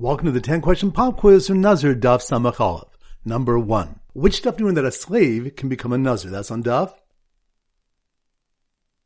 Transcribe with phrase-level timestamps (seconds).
[0.00, 2.84] Welcome to the 10 question pop quiz from Nazir Daf Samach
[3.24, 3.98] Number one.
[4.12, 6.30] Which you know that a slave can become a Nazir?
[6.30, 6.94] That's on Daf.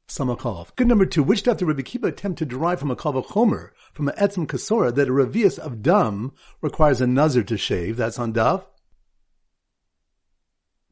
[0.06, 1.22] Samach Good number two.
[1.22, 4.46] Which stuff did Rabbi Akiva attempt to derive from a Kal Vachomer, from an Etzim
[4.46, 7.96] Kasora, that a Revi'is of Dam requires a Nazir to shave?
[7.96, 8.66] That's on Daf.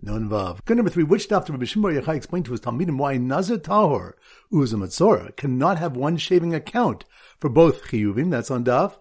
[0.00, 0.64] Nun vav.
[0.64, 1.04] Good number three.
[1.04, 4.14] Which daf did Rabbi Shimon Yochai explain to his Talmidim why Nazir Tahor
[4.50, 7.04] Uzamatzora cannot have one shaving account
[7.38, 8.30] for both chiyuvim?
[8.30, 8.94] That's on daf.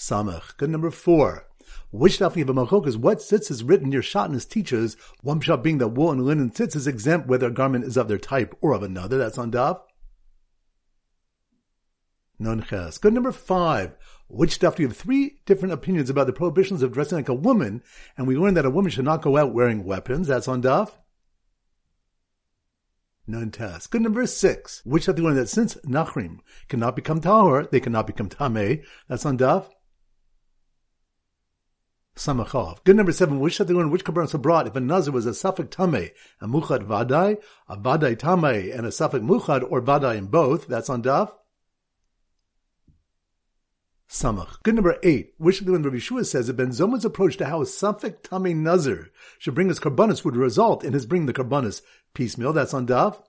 [0.00, 0.56] Samach.
[0.56, 1.46] Good number four.
[1.90, 5.76] Which daf of a is what sitz is written near shatnas teaches, one shot being
[5.78, 8.72] that wool and linen sitz is exempt whether a garment is of their type or
[8.72, 9.18] of another.
[9.18, 9.80] That's on daf.
[12.38, 12.96] Nun ches.
[12.96, 13.94] Good number five.
[14.28, 17.34] Which stuff do you have three different opinions about the prohibitions of dressing like a
[17.34, 17.82] woman,
[18.16, 20.28] and we learned that a woman should not go out wearing weapons.
[20.28, 20.92] That's on daf.
[23.26, 23.50] None.
[23.50, 24.80] Good number six.
[24.86, 28.82] Which stuff do you learn that since Nochrim cannot become Tahor, they cannot become Tameh.
[29.08, 29.66] That's on daf.
[32.16, 32.84] Samachov.
[32.84, 33.40] Good number seven.
[33.40, 36.46] Which you learn which kabbalas are brought if a nazir was a suffix Tameh, a
[36.46, 40.66] Muchad Vadai, a Vadai Tameh, and a suffix Muchad or Vadai in both.
[40.66, 41.32] That's on daf.
[44.08, 44.60] Samach.
[44.64, 45.34] Good number eight.
[45.38, 49.10] Which when Rabbi Shua says that Ben Zoma's approach to how a Safek Tame Nazir
[49.38, 51.80] should bring his karbanis would result in his bringing the karbanis
[52.12, 52.52] piecemeal.
[52.52, 53.22] That's on Daf.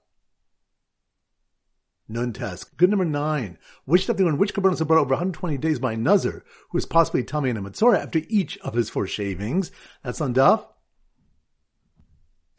[2.07, 2.63] Nun Tes.
[2.63, 3.57] Good number nine.
[3.85, 7.23] Which stuff when which karbanis are brought over 120 days by Nazir, who is possibly
[7.23, 9.71] Tame and a Matzora after each of his four shavings.
[10.03, 10.65] That's on Daf.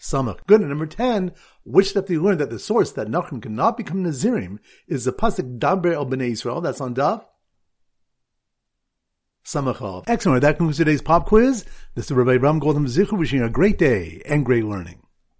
[0.00, 0.40] Samach.
[0.46, 0.60] Good.
[0.60, 1.32] And number 10,
[1.64, 5.12] which step do you learn that the source that Nachum cannot become Nazirim is the
[5.12, 6.60] Pasuk Daber el Bnei Israel?
[6.60, 7.24] That's on Daf.
[9.44, 10.04] Samachov.
[10.06, 10.42] Excellent.
[10.42, 11.64] That concludes today's pop quiz.
[11.94, 15.01] This is Rabbi Ram Goldham Zichu wishing you a great day and great learning.